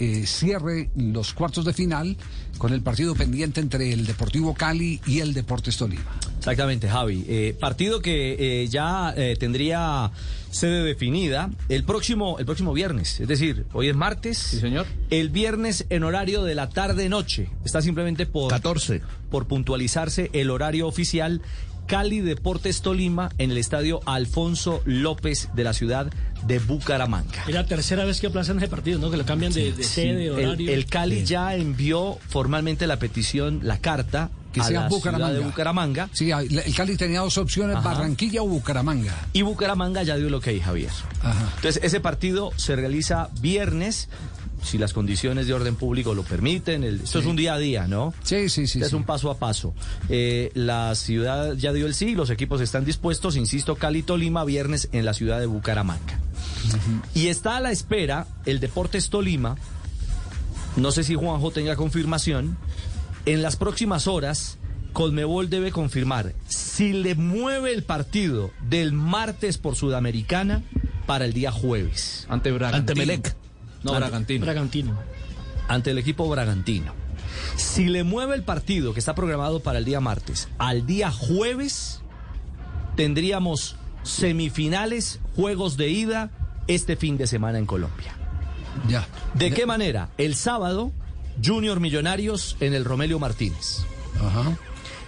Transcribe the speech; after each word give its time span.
eh, 0.00 0.26
cierre 0.26 0.90
los 0.96 1.34
cuartos 1.34 1.64
de 1.64 1.72
final 1.72 2.16
con 2.58 2.72
el 2.72 2.82
partido 2.82 3.14
pendiente 3.14 3.60
entre 3.60 3.92
el 3.92 4.06
Deportivo 4.06 4.54
Cali 4.54 5.00
y 5.06 5.20
el 5.20 5.34
Deportes 5.34 5.76
Tolima. 5.76 6.10
Exactamente, 6.38 6.88
Javi. 6.88 7.24
Eh, 7.28 7.54
partido 7.60 8.00
que 8.00 8.62
eh, 8.62 8.66
ya 8.68 9.12
eh, 9.14 9.36
tendría 9.38 10.10
sede 10.50 10.82
definida 10.82 11.50
el 11.68 11.84
próximo, 11.84 12.38
el 12.38 12.46
próximo 12.46 12.72
viernes. 12.72 13.20
Es 13.20 13.28
decir, 13.28 13.66
hoy 13.74 13.88
es 13.88 13.94
martes. 13.94 14.38
Sí, 14.38 14.58
señor. 14.58 14.86
El 15.10 15.28
viernes 15.28 15.84
en 15.90 16.02
horario 16.02 16.42
de 16.42 16.54
la 16.54 16.70
tarde-noche. 16.70 17.50
Está 17.64 17.82
simplemente 17.82 18.24
por, 18.24 18.50
14. 18.50 19.02
por 19.30 19.46
puntualizarse 19.48 20.30
el 20.32 20.48
horario 20.48 20.88
oficial. 20.88 21.42
Cali 21.90 22.20
Deportes 22.20 22.82
Tolima 22.82 23.30
en 23.38 23.50
el 23.50 23.58
estadio 23.58 24.00
Alfonso 24.06 24.80
López 24.84 25.48
de 25.54 25.64
la 25.64 25.72
ciudad 25.72 26.06
de 26.46 26.60
Bucaramanga. 26.60 27.44
Es 27.48 27.52
la 27.54 27.66
tercera 27.66 28.04
vez 28.04 28.20
que 28.20 28.28
aplazan 28.28 28.58
ese 28.58 28.68
partido, 28.68 29.00
¿no? 29.00 29.10
Que 29.10 29.16
lo 29.16 29.26
cambian 29.26 29.52
de, 29.52 29.72
de 29.72 29.82
sede, 29.82 30.26
El- 30.26 30.30
horario. 30.46 30.72
El, 30.72 30.86
Cali 30.86 31.24
ya 31.24 31.54
envió 31.56 32.16
formalmente 32.28 32.86
la 32.86 32.98
petición, 33.00 33.58
la 33.64 33.78
carta 33.78 34.30
Que 34.52 34.60
a 34.60 34.64
sea 34.64 34.80
la 34.82 34.88
Bucaramanga. 34.88 35.26
ciudad 35.30 35.40
de 35.40 35.44
Bucaramanga. 35.46 36.08
Sí, 36.12 36.30
el 36.30 36.74
Cali 36.76 36.96
tenía 36.96 37.20
dos 37.20 37.36
opciones, 37.38 37.74
Ajá. 37.76 37.88
Barranquilla 37.90 38.40
o 38.42 38.46
Bucaramanga. 38.46 39.14
Y 39.32 39.42
Bucaramanga 39.42 40.04
ya 40.04 40.16
dio 40.16 40.28
el 40.28 40.34
ok, 40.34 40.46
Javier. 40.62 40.90
Ajá. 41.22 41.52
Entonces, 41.56 41.82
ese 41.82 41.98
partido 42.00 42.52
se 42.56 42.76
realiza 42.76 43.30
viernes, 43.40 44.08
si 44.62 44.76
las 44.78 44.92
condiciones 44.92 45.46
de 45.46 45.54
orden 45.54 45.74
público 45.76 46.14
lo 46.14 46.22
permiten. 46.22 46.84
el- 46.84 47.00
esto 47.02 47.18
es 47.20 47.26
un 47.26 47.36
día 47.36 47.54
a 47.54 47.58
día, 47.58 47.86
¿no? 47.86 48.12
Sí, 48.22 48.48
sí, 48.48 48.66
sí. 48.66 48.78
Este 48.78 48.84
es 48.84 48.90
sí. 48.90 48.94
un 48.96 49.04
paso 49.04 49.30
a 49.30 49.38
paso. 49.38 49.74
Eh, 50.08 50.50
la 50.54 50.94
ciudad 50.94 51.54
ya 51.54 51.72
dio 51.72 51.86
el 51.86 51.94
sí, 51.94 52.14
los 52.14 52.30
equipos 52.30 52.60
están 52.60 52.84
dispuestos, 52.84 53.36
insisto, 53.36 53.76
Cali 53.76 54.02
Tolima, 54.02 54.44
viernes 54.44 54.88
en 54.92 55.04
la 55.04 55.14
ciudad 55.14 55.40
de 55.40 55.46
Bucaramanga. 55.46 56.18
Y 57.14 57.28
está 57.28 57.56
a 57.56 57.60
la 57.60 57.70
espera 57.72 58.26
el 58.46 58.60
Deportes 58.60 59.08
Tolima, 59.10 59.56
no 60.76 60.92
sé 60.92 61.04
si 61.04 61.14
Juanjo 61.14 61.50
tenga 61.50 61.76
confirmación, 61.76 62.56
en 63.26 63.42
las 63.42 63.56
próximas 63.56 64.06
horas 64.06 64.58
Colmebol 64.92 65.50
debe 65.50 65.70
confirmar 65.72 66.34
si 66.48 66.92
le 66.92 67.14
mueve 67.14 67.72
el 67.72 67.82
partido 67.84 68.50
del 68.68 68.92
martes 68.92 69.56
por 69.58 69.76
Sudamericana 69.76 70.62
para 71.06 71.24
el 71.24 71.32
día 71.32 71.50
jueves, 71.52 72.26
Ante 72.28 72.50
Bragantino. 72.52 72.78
Ante 72.80 72.94
Melec. 72.94 73.36
No, 73.82 73.92
Ante- 73.92 74.00
Bragantino. 74.00 74.44
Bragantino. 74.44 74.98
ante 75.68 75.90
el 75.92 75.98
equipo 75.98 76.28
bragantino. 76.28 76.92
Si 77.56 77.86
le 77.88 78.02
mueve 78.04 78.34
el 78.34 78.42
partido 78.42 78.92
que 78.92 78.98
está 78.98 79.14
programado 79.14 79.60
para 79.60 79.78
el 79.78 79.84
día 79.84 80.00
martes 80.00 80.48
al 80.58 80.84
día 80.86 81.10
jueves, 81.10 82.00
tendríamos 82.96 83.76
semifinales, 84.02 85.20
juegos 85.36 85.76
de 85.76 85.88
ida 85.90 86.30
este 86.66 86.96
fin 86.96 87.16
de 87.16 87.26
semana 87.26 87.58
en 87.58 87.66
Colombia. 87.66 88.12
Ya. 88.88 89.06
¿De 89.34 89.50
qué 89.52 89.66
manera? 89.66 90.08
El 90.18 90.34
sábado, 90.34 90.92
Junior 91.44 91.80
Millonarios 91.80 92.56
en 92.60 92.74
el 92.74 92.84
Romelio 92.84 93.18
Martínez. 93.18 93.84
Ajá. 94.16 94.56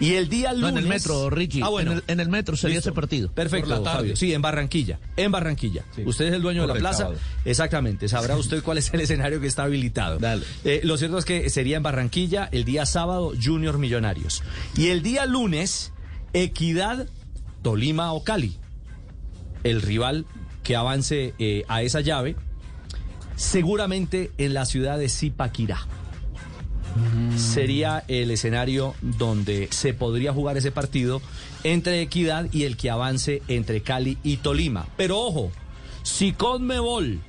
Y 0.00 0.14
el 0.14 0.28
día 0.30 0.52
No, 0.52 0.60
lunes... 0.60 0.72
en 0.72 0.78
el 0.78 0.86
metro, 0.86 1.30
Richie. 1.30 1.62
Ah, 1.62 1.68
bueno. 1.68 1.92
En 1.92 1.98
el, 1.98 2.04
en 2.06 2.20
el 2.20 2.28
metro 2.30 2.56
sería 2.56 2.76
Listo. 2.76 2.88
ese 2.88 2.94
partido. 2.94 3.30
Perfecto. 3.30 3.84
Fabio. 3.84 4.16
Sí, 4.16 4.32
en 4.32 4.40
Barranquilla. 4.40 4.98
En 5.16 5.30
Barranquilla. 5.30 5.84
Sí. 5.94 6.02
Usted 6.04 6.26
es 6.28 6.32
el 6.34 6.42
dueño 6.42 6.62
de 6.62 6.68
la 6.68 6.74
plaza. 6.74 7.10
Exactamente. 7.44 8.08
Sabrá 8.08 8.36
usted 8.36 8.62
cuál 8.62 8.78
es 8.78 8.92
el 8.94 9.00
escenario 9.00 9.40
que 9.40 9.46
está 9.46 9.64
habilitado. 9.64 10.18
Dale. 10.18 10.42
Eh, 10.64 10.80
lo 10.84 10.96
cierto 10.96 11.18
es 11.18 11.24
que 11.26 11.50
sería 11.50 11.76
en 11.76 11.82
Barranquilla 11.82 12.48
el 12.50 12.64
día 12.64 12.86
sábado 12.86 13.32
Junior 13.40 13.78
Millonarios. 13.78 14.42
Y 14.76 14.88
el 14.88 15.02
día 15.02 15.26
lunes, 15.26 15.92
Equidad, 16.32 17.06
Tolima 17.62 18.12
o 18.14 18.24
Cali. 18.24 18.56
El 19.64 19.82
rival 19.82 20.24
que 20.62 20.76
avance 20.76 21.34
eh, 21.38 21.64
a 21.68 21.82
esa 21.82 22.00
llave, 22.00 22.36
seguramente 23.36 24.30
en 24.38 24.54
la 24.54 24.64
ciudad 24.64 24.98
de 24.98 25.08
Zipaquirá 25.10 25.86
sería 27.36 28.04
el 28.08 28.30
escenario 28.30 28.94
donde 29.00 29.68
se 29.70 29.94
podría 29.94 30.32
jugar 30.32 30.56
ese 30.56 30.72
partido 30.72 31.20
entre 31.64 32.00
Equidad 32.02 32.46
y 32.52 32.64
el 32.64 32.76
que 32.76 32.90
avance 32.90 33.42
entre 33.48 33.82
Cali 33.82 34.18
y 34.22 34.38
Tolima. 34.38 34.86
Pero 34.96 35.18
ojo, 35.18 35.52
si 36.02 36.32
Conmebol 36.32 37.20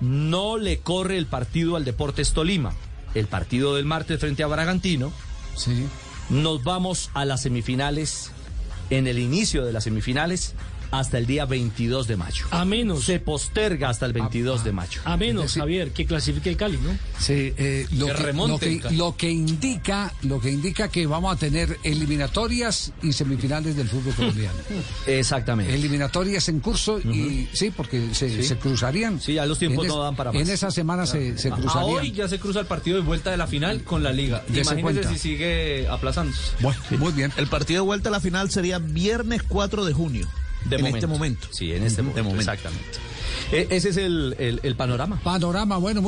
no 0.00 0.58
le 0.58 0.78
corre 0.80 1.18
el 1.18 1.26
partido 1.26 1.76
al 1.76 1.84
Deportes 1.84 2.32
Tolima, 2.32 2.72
el 3.14 3.26
partido 3.26 3.74
del 3.74 3.84
martes 3.84 4.20
frente 4.20 4.42
a 4.42 4.46
Bragantino, 4.46 5.12
Sí. 5.56 5.86
nos 6.30 6.62
vamos 6.62 7.10
a 7.14 7.24
las 7.24 7.42
semifinales, 7.42 8.30
en 8.90 9.06
el 9.06 9.18
inicio 9.18 9.64
de 9.64 9.72
las 9.72 9.84
semifinales, 9.84 10.54
hasta 10.90 11.18
el 11.18 11.26
día 11.26 11.44
22 11.44 12.06
de 12.06 12.16
mayo. 12.16 12.46
A 12.50 12.64
menos. 12.64 13.04
Se 13.04 13.20
posterga 13.20 13.88
hasta 13.90 14.06
el 14.06 14.12
22 14.12 14.64
de 14.64 14.72
mayo. 14.72 15.00
A 15.04 15.16
menos. 15.16 15.54
Javier, 15.54 15.90
que 15.92 16.06
clasifique 16.06 16.48
el 16.50 16.56
Cali, 16.56 16.78
¿no? 16.78 16.90
Sí, 17.18 17.52
eh, 17.56 17.86
lo, 17.92 18.06
Que 18.06 18.12
que, 18.14 18.22
remonte 18.22 18.80
lo, 18.92 19.16
que, 19.16 19.26
lo 19.28 19.32
indica, 19.32 20.12
lo 20.22 20.40
que 20.40 20.50
indica 20.50 20.88
que 20.88 21.06
vamos 21.06 21.34
a 21.34 21.38
tener 21.38 21.78
eliminatorias 21.82 22.92
y 23.02 23.12
semifinales 23.12 23.76
del 23.76 23.88
fútbol 23.88 24.14
colombiano. 24.14 24.58
Exactamente. 25.06 25.74
eliminatorias 25.74 26.48
en 26.48 26.60
curso 26.60 26.98
y 27.00 27.48
sí, 27.52 27.70
porque 27.70 28.14
se, 28.14 28.42
se 28.42 28.56
cruzarían. 28.56 29.20
Sí, 29.20 29.34
ya 29.34 29.46
los 29.46 29.58
tiempos 29.58 29.84
En 29.84 29.90
no 29.90 30.02
dan 30.02 30.16
para 30.16 30.30
En 30.30 30.40
más. 30.40 30.48
esa 30.48 30.70
semana 30.70 31.06
se, 31.06 31.36
se 31.38 31.48
A 31.48 31.56
cruzarían. 31.56 31.84
hoy 32.00 32.12
ya 32.12 32.28
se 32.28 32.38
cruza 32.38 32.60
el 32.60 32.66
partido 32.66 32.96
de 32.98 33.02
vuelta 33.02 33.30
de 33.30 33.36
la 33.36 33.46
final 33.46 33.82
con 33.82 34.02
la 34.02 34.12
liga. 34.12 34.42
Cuenta. 34.80 35.08
si 35.08 35.18
sigue 35.18 35.86
aplazándose. 35.88 36.52
Bueno, 36.60 36.80
muy 36.98 37.12
bien. 37.12 37.32
El 37.36 37.46
partido 37.46 37.82
de 37.82 37.86
vuelta 37.86 38.08
a 38.08 38.12
la 38.12 38.20
final 38.20 38.50
sería 38.50 38.78
viernes 38.78 39.42
4 39.42 39.84
de 39.84 39.92
junio. 39.92 40.28
De 40.64 40.76
en 40.76 40.82
momento. 40.82 40.96
este 40.98 41.06
momento. 41.06 41.48
Sí, 41.50 41.72
en 41.72 41.82
este 41.84 42.02
momento. 42.02 42.30
exactamente. 42.38 42.84
E- 43.52 43.66
ese 43.70 43.90
es 43.90 43.96
el, 43.96 44.34
el- 44.38 44.60
el 44.62 44.76
panorama. 44.76 45.20
Panorama, 45.22 45.76
bueno, 45.78 46.00
muy 46.02 46.06